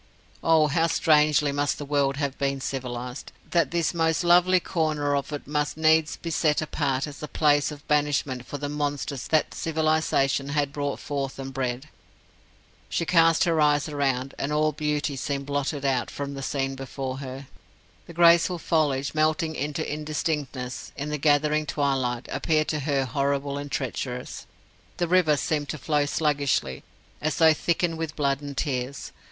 [0.43, 5.31] Oh, how strangely must the world have been civilized, that this most lovely corner of
[5.31, 9.53] it must needs be set apart as a place of banishment for the monsters that
[9.53, 11.87] civilization had brought forth and bred!
[12.89, 17.19] She cast her eyes around, and all beauty seemed blotted out from the scene before
[17.19, 17.45] her.
[18.07, 23.69] The graceful foliage melting into indistinctness in the gathering twilight, appeared to her horrible and
[23.71, 24.47] treacherous.
[24.97, 26.83] The river seemed to flow sluggishly,
[27.21, 29.11] as though thickened with blood and tears.